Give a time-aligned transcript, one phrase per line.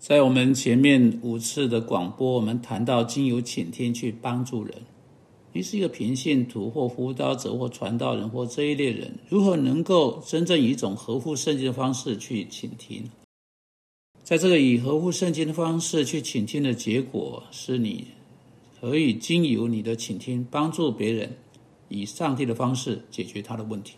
[0.00, 4.74] 在我们前面五次的广播，我们谈到经由倾听去帮助人。
[5.52, 13.10] 你是一个平信徒或辅导者或传道人或这一类人，如何能够真正以一种合乎圣经的方式去倾听？
[14.24, 18.06] 在这个以合乎圣经的方式去倾听的结果，是你
[18.80, 21.36] 可以经由你的倾听帮助别人，
[21.90, 23.96] 以上帝的方式解决他的问题。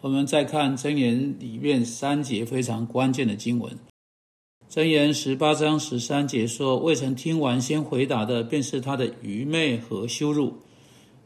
[0.00, 3.76] 我们再看箴言里面三节非常关键的经文。
[4.72, 10.54] 箴言十八章十三节说：“未曾听完先回答的，便是他的愚昧和羞辱。”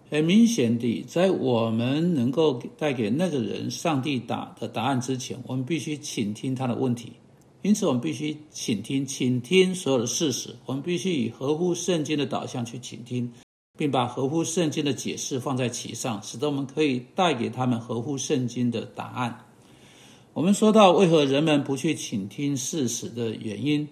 [0.08, 7.12] 很明显的，在我们能够带给那个人上帝答的答案之前，我们必须倾听他的问题。
[7.60, 10.56] 因此，我们必须倾听，倾听所有的事实。
[10.64, 13.30] 我们必须以合乎圣经的导向去倾听，
[13.76, 19.43] 并把合乎圣经的解释放在其上，使得我们可以带给他们合乎圣经的答案。
[20.34, 23.86] 我们说到为何人们不去倾听事实的原因，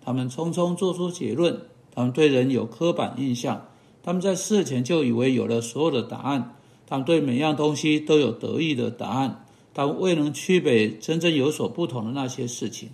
[0.00, 1.60] 他们匆匆做出结论，
[1.92, 3.66] 他们对人有刻板印象，
[4.00, 6.54] 他们在事前就以为有了所有的答案，
[6.86, 9.44] 他们对每样东西都有得意的答案，
[9.74, 12.88] 他们未能区别真正有所不同的那些事情。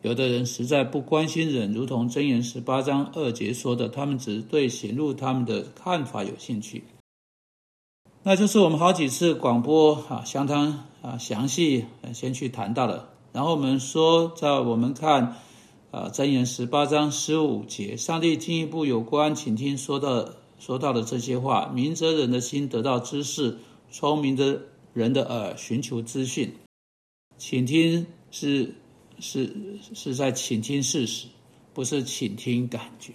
[0.00, 6.82] 有的人实在不关心人，如同箴言十八章二节说的，他们只对显露他们的看法有兴趣。
[8.24, 13.08] 那就是我们好几次广播啊，相当啊详细，先去谈到了。
[13.32, 15.38] 然后我们说，在我们看
[15.90, 23.58] 啊箴言十八章十五节，上帝进一步有关请听说的说到的这些话：明哲人的心得到知识，
[23.90, 24.62] 聪明的
[24.92, 26.54] 人的耳寻求资讯。
[27.38, 28.72] 请听是
[29.18, 29.52] 是
[29.94, 31.26] 是在倾听事实，
[31.74, 33.12] 不是倾听感觉。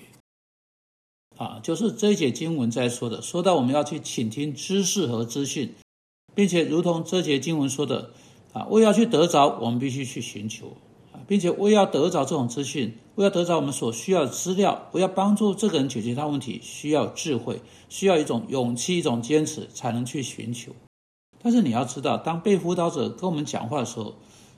[1.37, 5.75] 啊，就是这一节经文在说的，说到我们要去倾听知识和资讯，
[6.33, 8.09] 并且如同这节经文说的，
[8.53, 10.67] 啊，为要去得着，我们必须去寻求，
[11.13, 20.71] 啊，并且为要得着这种资讯，为要得着我们所需要的资料，为要帮助这个人解决他问题，需要智慧，需要一种勇气，一种坚持，才能去寻求。
[21.39, 24.15] 但是你要知道，当被辅导者跟我们讲话的时候，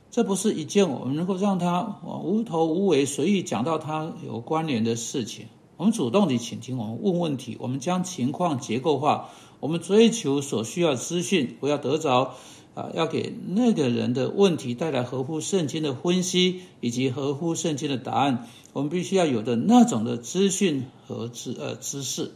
[0.10, 5.48] 这不是一件我们能够让他无头无尾随意讲到他有关联的事情。
[5.80, 9.30] 我们主动地倾听，我们问问题，我们将情况结构化，
[9.62, 12.36] 我们追求所需要资讯，不要得着
[12.76, 18.50] 啊，要给那个人的问题带来合乎圣经的分析以及合乎圣经的答案。
[18.74, 22.34] 我们必须要有的那种的资讯和知呃知识。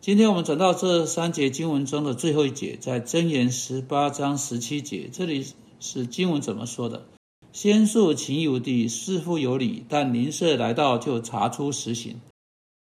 [0.00, 5.46] 今天我们转到这三节经文中的最后一节，在箴言十八章十七节，这里
[5.78, 7.06] 是经文怎么说的？
[7.52, 12.16] 先述情有地似乎有理，但邻舍来到就查出实情。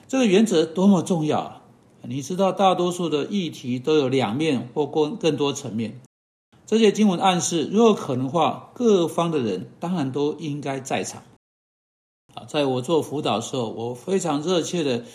[0.08, 1.62] 这个原则多么重要啊！
[2.04, 6.00] 你知道，大多数的议题都有两面或更更多层面。
[6.68, 11.24] 这些经文暗示，如果可能的话，各方的人当然都应该在场。
[12.36, 15.06] 啊，在我做辅导的时候，我非常热切的，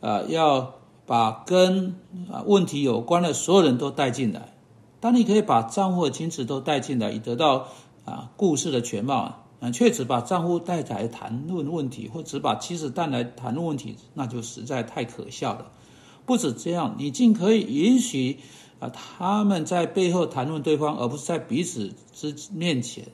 [0.00, 0.74] 啊，要
[1.06, 1.94] 把跟
[2.30, 4.56] 啊问题有关的所有人都带进来。
[4.98, 7.68] 当你可以把账户的金子都带进来，以得到
[8.04, 9.14] 啊故事的全貌。
[9.14, 9.39] 啊，
[9.70, 15.70] 却只把账户带来谈论问题，或只把妻子带来谈论问题，那就实在太可笑了。
[16.24, 18.38] 不止这样，你竟可以允许
[18.78, 23.08] 啊他们在背后谈论对方，而不是在彼此之面前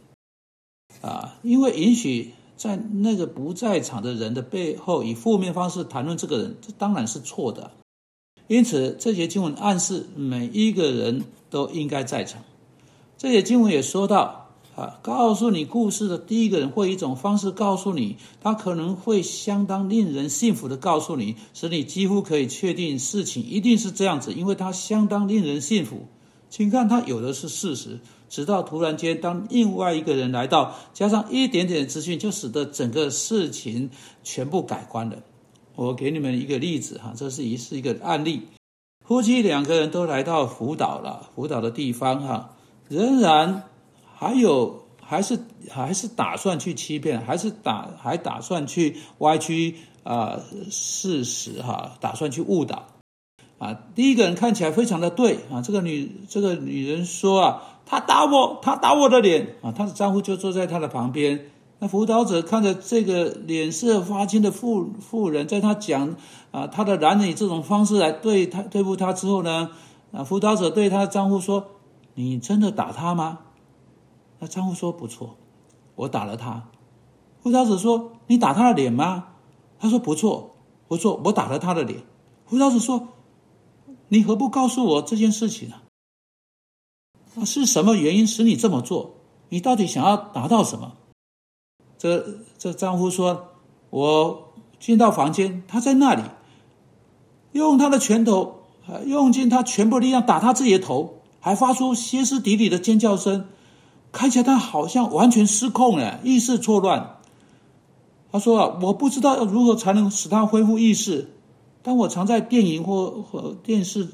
[1.03, 7.73] 啊，因为允许在那个不在场的人的背后以负面方式谈论这个人，这当然是错的。
[8.47, 12.45] 因此，这些经文暗示每一个人都应该在场。
[13.19, 14.46] 这些经文也说到。
[14.77, 26.09] 啊，告诉你故事的第一个人，会一种方式告诉你，他可能会相当令人信服的告诉你，使你几乎可以确定事情一定是这样子，因为他相当令人信服。
[26.51, 33.89] 请看，他有的是事实，直到突然间，当另外一个人来到，加上一点点资讯，就使得整个事情
[34.23, 35.17] 全部改观了。
[35.75, 38.43] 我给你们一个例子哈，这是一是一个案例，
[39.07, 42.57] 夫妻两个人都来到辅导了，辅导的地方哈，
[42.89, 43.63] 仍然。
[44.19, 45.39] 还有，还是
[45.71, 50.41] 还是打算去欺骗，还是打还打算去歪曲啊
[50.71, 52.87] 事实哈，打算去误导
[53.59, 53.77] 啊。
[53.95, 61.51] 第一个人看起来非常的对啊，这个女这个女人说啊，他打我，他打我的脸啊，她的丈夫就坐在她的旁边。
[61.79, 66.17] 那辅导者看着这个脸色发青的妇妇人，在她讲
[66.53, 69.69] 啊她的男人以这种方式来对她对付她之后呢，
[70.11, 71.67] 啊辅导者对她的丈夫说
[72.17, 73.41] ：“你真的打他吗？”
[74.39, 75.37] 那丈夫说：“不错，
[75.95, 76.69] 我打了他。”
[77.43, 79.29] 辅导者说：“你打他的脸吗？”
[79.79, 80.57] 他说：“不错，
[80.89, 82.03] 不错，我打了他的脸。”
[82.47, 83.09] 辅导者说
[84.09, 85.77] ：“你何不告诉我这件事情呢？
[87.45, 89.15] 是什么原因使你这么做？
[89.51, 90.93] 你到底想要达到什么？”
[91.99, 93.53] 这这丈夫说
[93.91, 96.23] ：“我进到房间，他在那里，
[97.53, 98.65] 用他的拳头，
[99.07, 103.49] 用尽他全部力量打他自己的头，还发出歇斯底里的尖叫声，
[104.17, 107.19] 看起来他好像完全失控了，意识错乱。”
[108.33, 111.31] 他说：“啊，我不知道要如何才能使他恢复意识，
[111.83, 114.09] 但我常在电影或或电视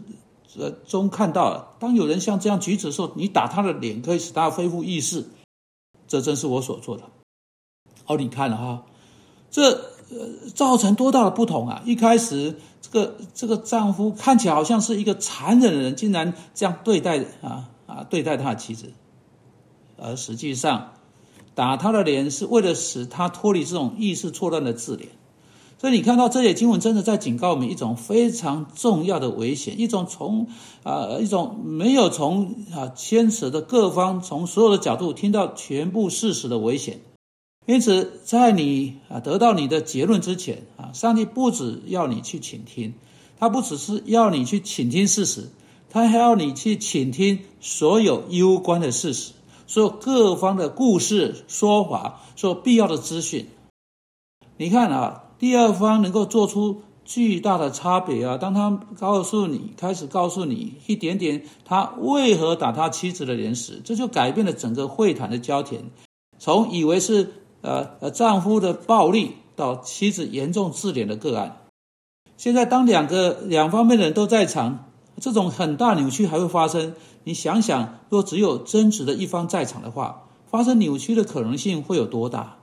[0.58, 5.28] 呃中看到，当有人像这样举止的时候，你打他的脸可以使他恢复意识。
[6.08, 7.04] 这正是我所做的。
[8.06, 8.82] 哦，你看了哈，
[9.50, 9.70] 这
[10.10, 11.82] 呃造成多大的不同啊！
[11.86, 18.92] 一开始这个这个丈夫看起来好像是一个残忍的人，竟然这样对待啊啊对待他的妻子，
[19.96, 20.92] 而实际上。”
[21.54, 25.08] 打他的脸是为了使他脱离这种意识错乱的自怜，
[25.78, 30.46] 所以你看到这些经文真的在警告我们一种非常重要的危险，一种从
[30.82, 37.00] 啊一种没有从啊牵扯的各方从所有的角度听到全部事实的危险。
[37.66, 42.94] 因此，在你啊得到你的结论之前啊，上帝不只要你去倾听，
[43.38, 45.50] 他不只是要你去倾听事实，
[45.90, 49.32] 他还要你去倾听所有攸关的事实。
[49.72, 53.46] 所有各方的故事说法，所有必要的资讯，
[54.58, 58.36] 你看啊，第二方能够做出巨大的差别啊。
[58.36, 65.84] 当他告诉你，开始告诉你一点点他为何打他妻子的脸时，这就改变了整个会谈的焦点，
[66.38, 67.32] 从以为是
[67.62, 71.62] 呃呃丈夫的暴力，到妻子严重自怜的个案。
[72.36, 74.91] 现在当两个两方面的人都在场。
[75.20, 76.94] 这种很大扭曲还会发生。
[77.24, 82.58] 你想想，若只有争执的一方在场的话，发生扭曲的可能性会有多大？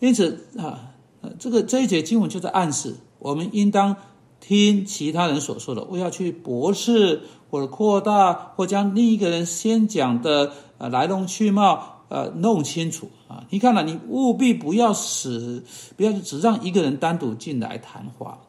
[0.00, 0.94] 因此啊，
[1.38, 3.94] 这个这一节经文就在暗示，我们应当
[4.40, 11.78] 听其他人所说的，不要去驳斥或者扩大，或将另一个人先讲的呃来龙去脉
[12.08, 13.44] 呃弄清楚啊。
[13.50, 15.62] 你看了，你务必不要使，
[15.96, 18.40] 不要只让一个人单独进来谈话。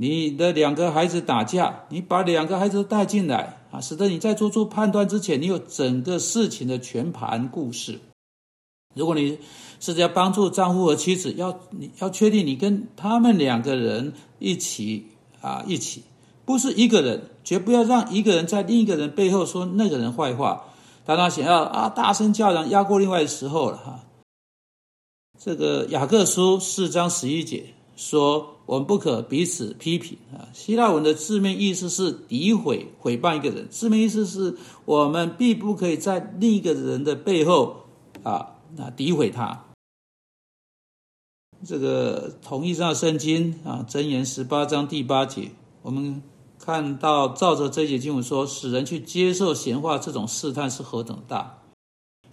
[0.00, 7.98] 你的两个孩子打架，你把两个孩子带进来啊，使得你在做出判断之前，你有整个事情的全盘故事。
[8.94, 9.40] 如果你
[9.80, 15.06] 是要帮助丈夫和妻子，要你要确定你跟他们两个人一起
[15.40, 16.04] 啊一起，
[16.44, 20.66] 不是一个人，绝不要让一个人在另一个人背后说那个人坏话。
[21.04, 24.04] 当他想要啊大声叫嚷压过另外的时候了哈。
[25.36, 27.74] 这个雅各书四章十一节。
[27.98, 30.46] 说我们不可彼此批评啊！
[30.52, 37.88] 希腊文的字面意思是诋毁、毁谤一个人，字面意思是我们必不可以在另一个人的背后
[38.22, 39.64] 啊那诋毁他。
[41.66, 45.50] 这个同一章圣经啊，箴言十八章第八节，
[45.82, 46.22] 我们
[46.56, 51.58] 看到照着这节经文说，使人去接受闲话这种试探是何等大，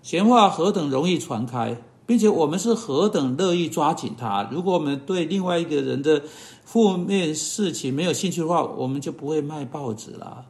[0.04, 1.82] 闲话何等容易传开。
[2.06, 4.48] 并且我们是何等乐意抓紧他！
[4.52, 6.22] 如果我们对另外一个人的
[6.63, 10.46] 负面事情没有兴趣的话，我们就不会卖报纸了。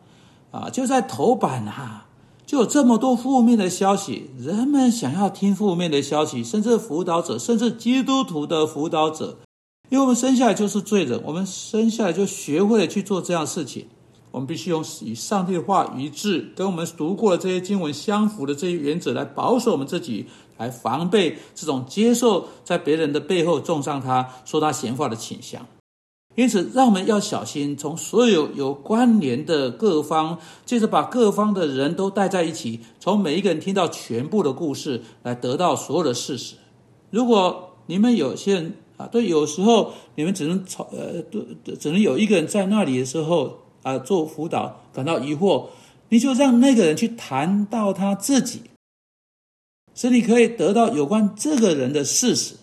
[0.51, 2.07] 啊，就在头版啊，
[2.45, 9.37] 就有这么多负面的消息，人们想要听负面的消息，甚至辅导者，甚至基督徒的辅导者，
[9.89, 13.87] 因为我们生下来就是罪人，我们生下来就学会了去做这样事情。
[14.35, 20.25] 我们必须用与上帝的话一致，跟我们读过的这些经文相符的这些原则来保守我们自己。
[20.57, 25.65] 来防备这种接受在别人的背后重伤他、说他闲话的倾向，
[26.35, 36.55] 因此让我们要小心，从所有有关联的各方，接着把各方的人都带在一起，从每一个人听到全部的故事，来得到所有的事实。
[37.09, 45.67] 如果你们有些人啊，对，有时候你们只能吵，呃，对只能有一个人在那里的时候啊，做辅导感到疑惑，
[46.09, 48.63] 你就让那个人去谈到他自己。
[49.93, 52.55] 使你可以得到有关这个人的事实，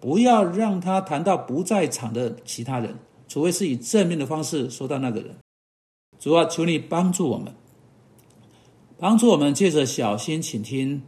[0.00, 5.36] 不要让他谈到不在场的其他人，除非是以正面的方式说到那个人。
[6.18, 7.54] 主啊，求你帮助我们，
[8.98, 11.02] 帮助我们借着小心倾听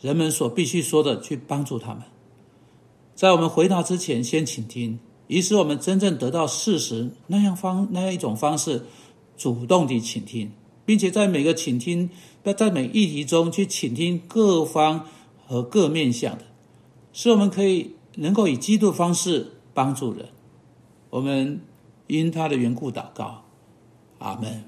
[0.00, 2.02] 人们所必须说的，去帮助他们。
[3.14, 4.98] 在我们回答之前，先倾听，
[5.28, 8.82] 以使我们真正得到事实那样方那样一种方式，
[9.36, 10.50] 主动地倾听。
[10.84, 12.08] 并且在每个倾听，
[12.44, 15.04] 要在每一题中去倾听各方
[15.46, 16.44] 和各面向的，
[17.12, 20.30] 使我们可以能够以基督方式帮助人。
[21.10, 21.60] 我们
[22.06, 23.44] 因他的缘故祷告，
[24.18, 24.64] 阿门。